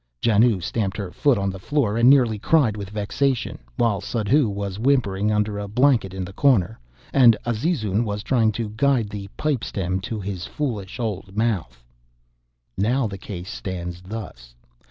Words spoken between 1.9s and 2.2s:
and